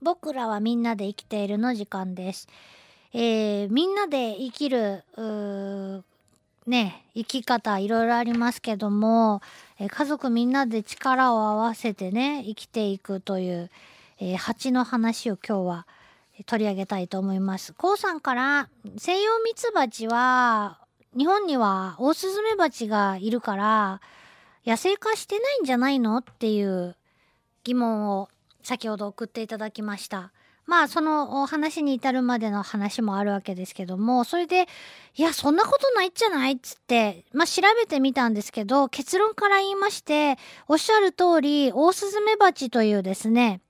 [0.00, 2.48] 僕らはみんなで生きているの時間です。
[3.12, 5.02] えーみんなで生きる
[6.66, 9.40] ね生き方いろいろありますけども、
[9.78, 13.70] えー家族みんなで力を合わせてね生きていくという、
[14.20, 15.86] えー蜂の話を今日は
[16.46, 17.72] 取り上げたいと思います。
[17.72, 20.78] こうさんから西洋ミツバチは
[21.16, 24.00] 日本にはオオスズメバチがいるから
[24.64, 26.94] 野生化してないんじゃないのっていう
[27.64, 28.28] 疑問を
[28.62, 30.32] 先ほど送っていただきました。
[30.68, 34.68] まあそのお話に至るまでの話もあるわけですけどもそれで
[35.16, 40.36] いやそんなことないじゃないっつってまあ調べてみたんですけど結論から言いまして
[40.68, 43.62] おっしゃる通りオオスズメバチというですね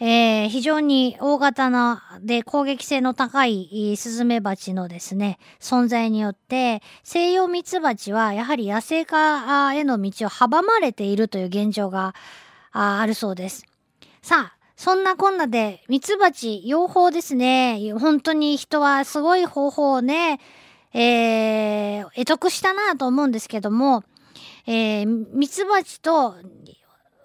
[0.00, 12.16] えー非常に大型なで攻撃性の高いスズメバチのですね存在によって西洋ミツバチはやはり野生化への道を阻まれているという現状が
[12.72, 13.66] ああるそうです。
[14.22, 20.40] さあそんなこんなでミツバチ養蜂ですね本当に人はすごい方法をね、
[20.92, 24.02] えー、得得したなと思うんですけども、
[24.66, 26.34] えー、ミツバチと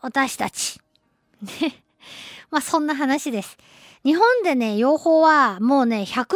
[0.00, 0.80] 私たち。
[2.50, 3.56] まあそんな話です。
[4.04, 6.26] 日本でね、養蜂はもうね、120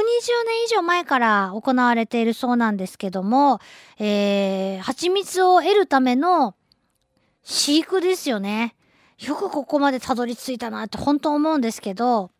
[0.46, 3.60] 年以上前から行われているそうなんですけども、
[3.98, 6.54] えー、蜂蜜を得るための
[7.42, 8.74] 飼育ですよね。
[9.18, 12.30] よくここまでたどり着いたなって本当思うんですけど、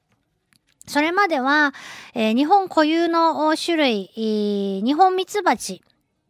[0.86, 1.74] それまでは、
[2.14, 5.82] えー日本固有の種類、えー日本ミツバチ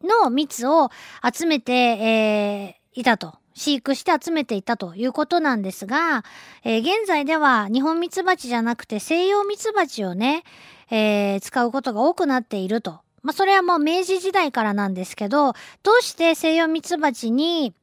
[0.03, 0.89] の蜜を
[1.33, 3.35] 集めて、えーいたと。
[3.55, 6.23] 飼育して集めていたということなんですが、
[6.63, 10.43] えー現在では日本ミツバチじゃなくて西洋ミツバチをね、
[10.89, 13.01] えー使うことが多くなっていると。
[13.21, 17.73] まあ、それはもう明治時代からなんですけど、どうして西洋ミツバチに、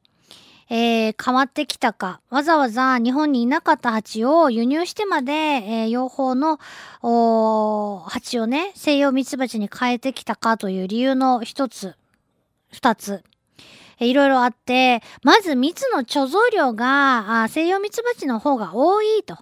[0.69, 2.19] えー変わってきたか。
[2.29, 6.59] わざわざ日本にいなかった蜂を輸入してまで、えー養蜂の
[7.01, 11.95] お蜂をね、西洋ミツバチに変えてきたかという理由の一つ、
[12.71, 13.23] 二つ。
[13.99, 19.37] えいろいろあって、まず蜜の貯蔵量が、西洋ミツバチの方が多いと。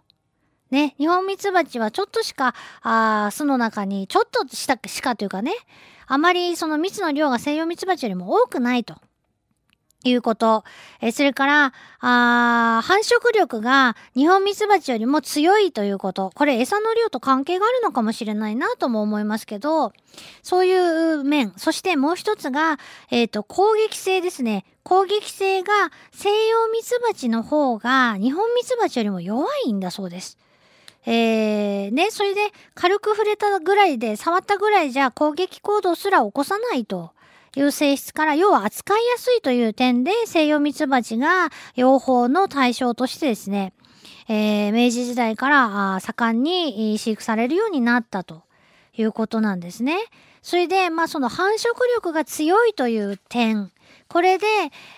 [0.72, 5.54] ね、日本ミツバチはちょっとしか、あ巣の中に、ちょっとしたしかというかね、
[6.08, 8.96] あまりその蜜の量が西洋ミツバチよりも多くないと。
[10.10, 10.64] いうこと。
[11.02, 16.32] えそれから、あー繁殖力が日本ミツバチよりも強いということ。
[16.36, 19.94] これ餌の量と関係があるのかもしれないなとも思いますけど、
[20.44, 21.54] そういう面。
[21.58, 22.80] そしてもう一つが、
[23.12, 24.66] えっ、と、攻撃性ですね。
[24.84, 25.74] 攻撃性が
[26.12, 30.38] 西洋ミツバチの方が日本ミツバチよりも弱いんだそうです。
[31.08, 32.42] えー、ね、それで
[32.74, 37.12] 軽く触れたぐらいで、触ったぐらいじゃ攻撃行動すら起こさないと
[37.56, 43.74] いう性質から、要は扱いやすいという点で西洋ミツバチが養蜂の対象としてですね、
[44.28, 48.45] えー明治時代から盛んに飼育されるようになったと。
[48.98, 49.98] いうことなんですね。
[50.42, 53.72] それで、まあその繁殖力が強いという点、
[54.08, 54.46] これで、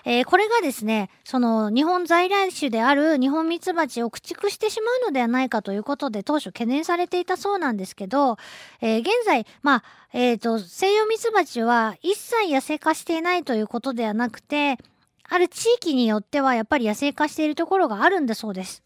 [0.04, 8.36] えーこれがですね、その日本在来種である日本ミツバチを駆逐してしまうのではないかということで当初懸念されていたそうなんですけど、
[8.80, 14.78] えー現在、まあ、えっ、と、西洋ミツバチは一切野生化していないということではなくて、
[15.30, 18.82] ある地域によってはやっぱり野生化しているところがあるんだそうです。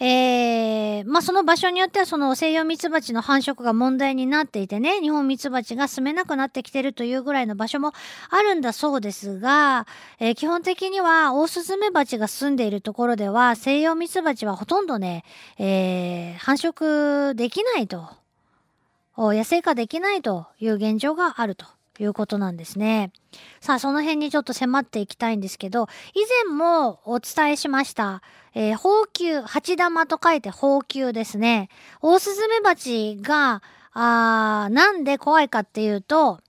[0.00, 7.92] えー、まあその場所によってはその西洋ミツバチの繁殖が問題になっていてね、日本ミツバチが住めなくなってきてるというぐらいの場所も
[8.30, 9.86] あるんだそうですが、
[10.20, 15.24] えー基本的にはオオスズメバチが住んでいるところでは西洋ミツバチはほとんどね、
[15.58, 18.08] えー繁殖できないと、
[19.16, 21.77] 野生化できないという現状があると。
[21.98, 23.12] いうことなんですね。
[23.60, 28.22] さあ、その辺にちょっと迫っていきたいんですけど、以前もお伝えしました、
[28.54, 31.68] えー、宝球、蜂玉と書いて宝球ですね。
[32.00, 36.40] オオスズメバチが、あーなんで怖いかっていうと、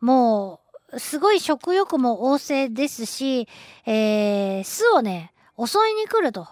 [0.00, 0.60] も
[0.92, 3.46] う、すごい食欲も旺盛ですし、
[3.86, 6.48] えー、巣をね、襲いに来ると。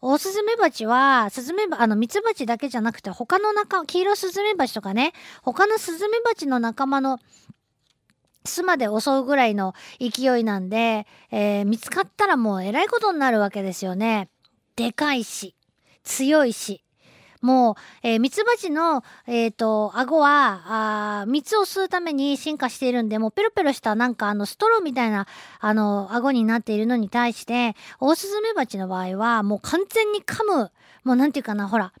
[0.00, 7.18] オオスズメバチは、スズメバ、あの、ミツバチだけじゃなくて、他の仲、黄色スズメバチとかね、他のスズメバチの仲間の
[8.48, 14.28] 巣まで襲うぐらいの勢いなんで、えー見つかったらもうえらいことになるわけですよね。
[14.76, 15.54] でかいし、
[16.04, 16.82] 強いし。
[17.40, 25.26] もう、えーミツバチの、えっ、と、顎は、あ蜜を吸うために進化しているんで、もうペロペロしたなんかあのストローみたいな、
[25.60, 30.72] あの、顎になっているのに対して、オオスズメバチの場合は、もう完全に噛む、
[31.04, 31.92] もうなんていうかな、ほら、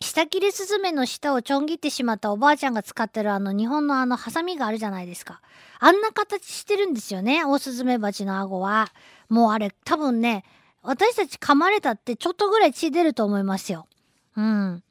[0.00, 5.40] 下切れスズメの舌をちょん切ってしまったおばあちゃんが使ってるあの日本のあのハサミがあるじゃないですか。
[5.80, 8.92] あんな形してるんですよね、オオスズメバチの顎は。
[9.28, 10.44] もうあれ多分ね、
[10.82, 13.86] 私たち噛まれたってちょっとぐらい血出ると思いますよ。
[14.36, 14.82] うん。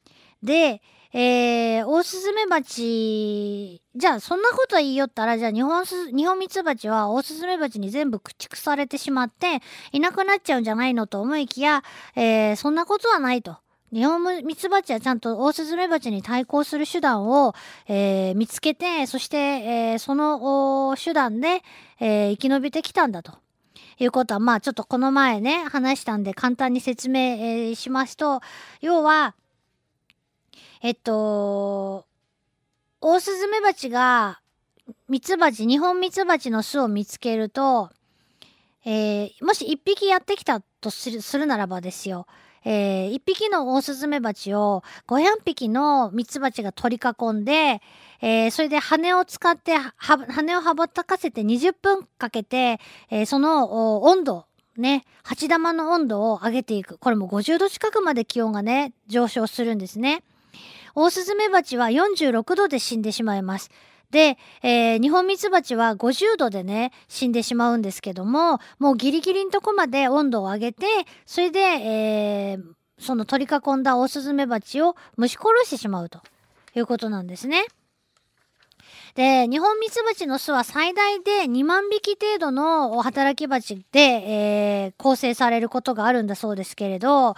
[0.42, 0.82] で、
[1.14, 9.62] えー、オオスズメバチ、じゃあそんなこと言いよったら、じゃあ日本す、日本ミツバチはオオスズメバチに全部駆逐されてしまって、
[9.92, 11.82] いなくなっちゃうんじゃないのと思いきや、
[12.14, 13.56] えー、そんなことはないと。
[13.92, 17.54] 日本ミツバチはちゃんとオオスズメバチに対抗する手段を、
[17.86, 21.62] えー、見つけて、そして、えー、その手段で、
[22.00, 23.38] えー、生き延びてきたんだと。
[24.00, 28.40] いうことは、まあちょっとこの前ね、話したんで簡単に説明、えー、しますと、
[28.80, 29.34] 要は、
[30.82, 32.06] えっと、
[33.00, 34.40] オオスズメバチが、
[35.08, 37.90] ミツバチ、日本ミツバチの巣を見つけると、
[38.84, 42.26] えー、もし一匹やってきたとするならばですよ、
[42.64, 47.80] えー、一匹のオオスズメバチを500匹のミツバチが取り囲んで、
[48.20, 54.46] えー、それで羽を使って、羽を羽ばたかせて20分かけて、えー、その温度、
[54.76, 56.98] ね、鉢玉の温度を上げていく。
[56.98, 60.22] これも50度近くまで気温がね、上昇するんですね。
[60.94, 63.70] オオスズメバチは46度で死んでしまいます。
[64.10, 70.86] で、えー、日本ミツバチは50度でね、死んでしまうんですけども、もうギリギリのとこまで温度を上げて、
[71.26, 72.62] それで、えー、
[72.98, 76.20] その取り囲んだオオスズメバチを蒸し殺してしまうと
[76.74, 77.64] いうことなんですね。
[79.18, 87.34] で、日本ミツバチの巣は最大で2万匹程度の働き蜂で、えー、構成されることがあるんだそうですけれど、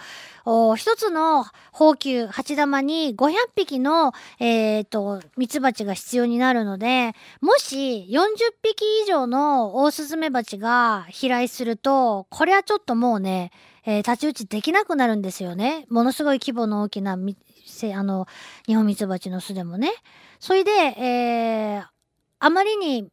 [0.77, 13.49] 一つの宝球、鉢玉に500匹の、えー、と、ミツバチが必要になるので、もし40匹以上のオオスズメバチが飛来すると、これはちょっともうね、
[13.87, 15.87] えー、太刀打ちできなくなるんですよね。
[15.89, 17.17] ものすごい規模の大きな、
[17.65, 18.27] せあの、
[18.65, 19.91] 日本ミツバチの巣でもね。
[20.39, 21.85] それで、えー、
[22.39, 23.09] あまりに、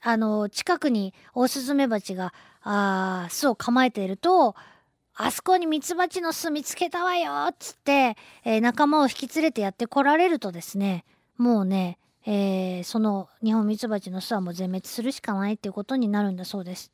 [0.00, 2.32] あの、近くにオオスズメバチが、
[2.62, 4.54] あ巣を構えていると、
[5.16, 11.04] あそこにミツバチの巣見つけたわよっつって、えー、仲間を引き連れてやって来られるとですね、
[11.36, 16.90] もうね、えー、その日本ミツバチの巣はもう全滅するしかないっていうことになるんだそうです。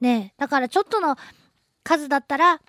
[0.00, 1.16] ねだからちょっとの
[1.82, 2.60] 数だったら、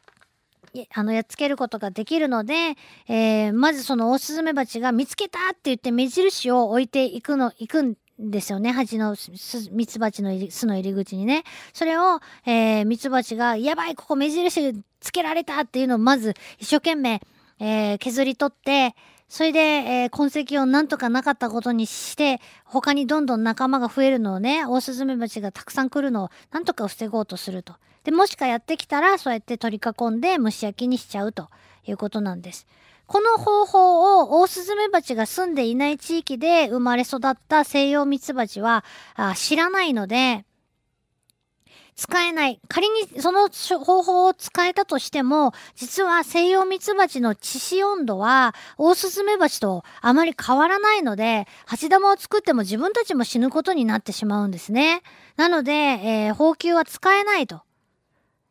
[0.94, 2.75] あの、やっつけることができるので、
[3.07, 8.71] えー、まずそのオオスズメバチが見つけたって言って目印を置いていくの、行くんですよね。
[8.71, 9.15] 蜂の
[9.71, 11.44] ミツバチの巣の入り口にね。
[11.73, 17.21] それを、えー、ミツバチが、やばい、ここ目印つけられたっていうのをまず一生懸命、
[17.59, 18.95] えー、削り取って、
[19.31, 27.75] それで、えー、痕跡をなんとかなかったことにして、他にどんどん仲間が増えるのをね、オオスズメバチがたくさん来るのをなんとか防ごうとすると。
[28.03, 31.47] で、もしかやってきたら、そうやって取り囲んで蒸し焼きにしちゃうと
[31.87, 32.67] いうことなんです。
[33.07, 38.83] この方法をオオスズメバチが住んでいない地域で生まれ育った西洋ミツバチは
[39.15, 40.43] あ知らないので、
[41.95, 42.59] 使えない。
[42.67, 55.03] 仮にその方法を使えたとしても、実は西洋ミツバチの致死温度は、オオスズメバチとあまり変わらないので、蜂玉を作っても自分たちも死ぬことになってしまうんですね。
[55.35, 57.61] なので、えー、放球は使えないと、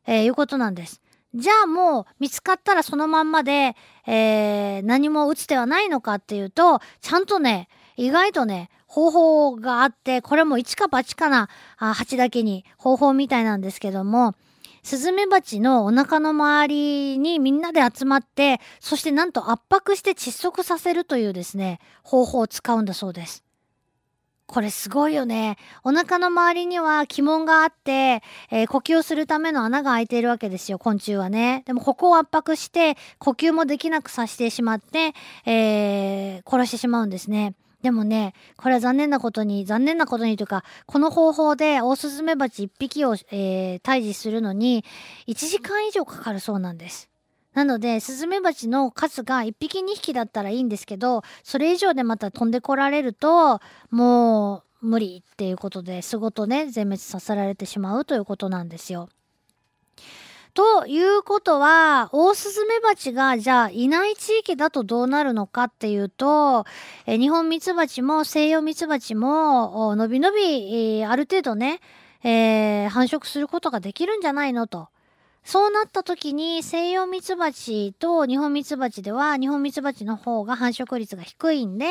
[0.06, 1.00] えー、いうことなんです。
[1.34, 3.76] じゃあもう見つかったらそのまんまで、
[4.06, 7.69] えー、何も打つ手はないのかっていうと、ちゃんとね、
[8.00, 14.35] 意外とね、方法があって、これも一か八かなあ蜂だけに方法みたいなんですけども、
[14.82, 23.45] スズメバチのお腹の周りにみんなで集まって、そしてなんと圧迫して窒息させるというですね、方法を使うんだそうです。
[24.47, 25.59] これすごいよね。
[25.85, 31.64] お腹の周りには気門があって、えー、呼吸をするための穴が開いているわけですよ、昆虫はね。
[31.66, 35.12] でもここを圧迫して、呼吸もできなくさせてしまって、
[35.45, 37.54] えー、殺してしまうんですね。
[37.82, 44.84] でもね、これは残念なことに、残念なことにというか、この方法でオオスズメバチ1匹を、えー、退治するのに
[45.26, 47.08] 1時間以上かかるそうなんです。
[47.54, 53.60] なので、スズメバチの数が1匹2匹だったらいいんですけど、それ以上でまた飛んでこられると、
[53.90, 59.08] もう無理っていうことで、巣ごとね、全滅させられてしまうということなんですよ。
[60.54, 66.66] ということは、オオスズメバチがじゃあいない地域だとどうなるのかっていうと、
[67.07, 71.80] え日本ミツバチも西洋ミツバチものびのび、えある程度ね、
[72.25, 74.88] えー、繁殖することができるんじゃないのと。
[75.45, 81.87] そうなった時に西洋ミツバチと日本ミツバチでは日本ミツバチの方が繁殖率が低いんで、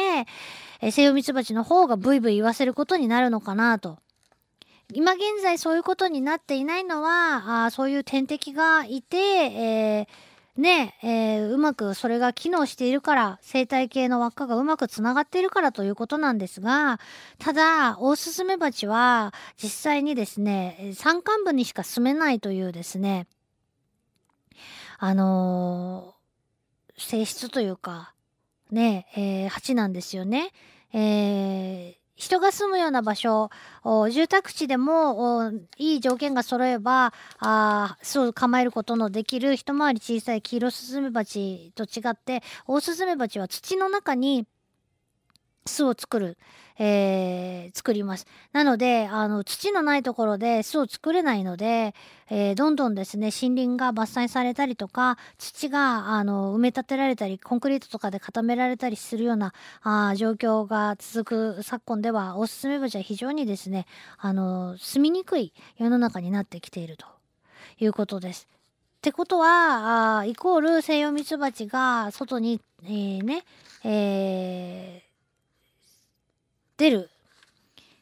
[0.82, 4.00] え西洋ミツバチの方がブイブイ言わせることになるのかなと。
[4.92, 17.00] 今現在そういうことになっていないのは、あそういう天敵がいて、えー、ね、えー、うまくそれが機能しているから、生態系の輪っかがうまくつながっているからということなんですが、
[17.38, 19.32] ただ、オオスズメバチは
[19.62, 23.28] 実際にですね、山間部にしか住めないというですね、
[24.98, 28.14] あのー、性質というか、
[28.72, 30.52] ね、えー、蜂なんですよね。
[30.94, 33.50] えー、人が住むような場所、
[34.12, 39.56] 住宅地でもいい条件が揃えば、あそう構えることのできる。
[39.56, 44.46] 一回り小さいキイロスズメバチと違って、オオスズメバチは土の中に
[45.66, 46.38] 巣を作る。
[46.82, 48.26] えー、作ります。
[48.54, 51.94] なので、あの、土のないところで巣を作れないので、
[52.30, 63.86] えー、どんどんですね、森林が伐採されたりとか、土が、あの、埋め立てられたり、コンクリートとかで固められたりするような、あ状況が続く昨今では、おすすめ場は非常にですね、
[64.18, 67.06] あの、住みにくい世の中になってきていると
[67.78, 68.48] いうことです。
[69.00, 73.44] ってことは、あイコール西洋ミツバチが外に、えー、ね、
[73.84, 75.09] えー
[76.80, 77.10] 出る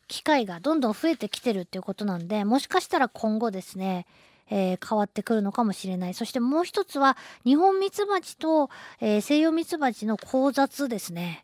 [0.08, 4.06] 機会がどんどん増えてきてるっていうことなんで、もしかしたら今後ですね、
[4.50, 6.14] えー、変わってくるのかもしれない。
[6.14, 8.70] そしてもう一つは、日本ミツバチと、
[9.02, 11.44] えー、西洋ミツバチの交雑ですね。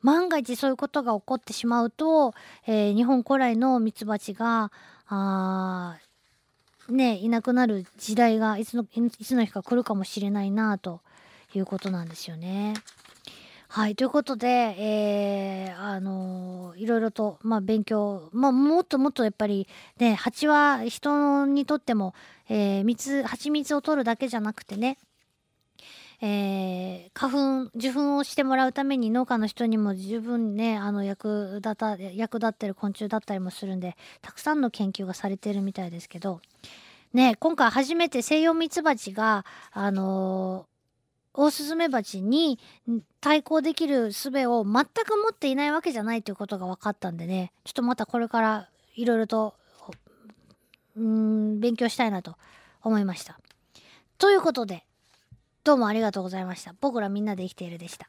[0.00, 2.34] 万が一そういうことが起こってしまうと、
[2.66, 4.70] えー、日本古来のミツバチが、
[5.08, 5.98] あ
[6.88, 11.00] ね、いなくなる時代がいつのいつの日か来るかもしれないなと
[11.54, 12.74] いうことなんですよね。
[13.74, 19.66] はい、ということで、えー、あのー、いろいろと、まあ、勉強、まあ、もっともっとやっぱり、
[19.98, 22.14] ね、蜂は人にとっても、
[22.48, 24.96] えー、蜜、蜂蜜を取るだけじゃなくてね、
[26.20, 36.40] えー、花粉、受粉をしてもらうために農家の人にも十分ね、あの、役立た、役立ってる昆虫だったりもするんで、たくさんの研究がされてるみたいですけど、
[37.12, 40.66] ね、今回初めて西洋ミツバチが、あの
[41.34, 42.58] オオスズメバチに
[43.20, 49.54] 対抗できる術を全く持っていないわけじゃないということが分かったんでねちょっとまたこれからいろいろと
[50.96, 52.36] うん勉強したいなと
[52.82, 53.38] 思いました。
[54.18, 54.84] ということで
[55.64, 56.74] どうもありがとうございました。
[56.80, 58.08] 僕らみんなで生きているでした。